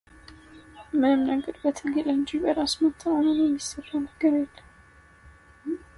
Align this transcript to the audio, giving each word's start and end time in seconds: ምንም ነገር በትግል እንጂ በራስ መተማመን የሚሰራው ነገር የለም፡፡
ምንም 1.01 1.19
ነገር 1.31 1.55
በትግል 1.63 2.07
እንጂ 2.15 2.29
በራስ 2.45 2.73
መተማመን 2.83 3.37
የሚሰራው 3.43 3.99
ነገር 4.07 4.33
የለም፡፡ 4.39 4.65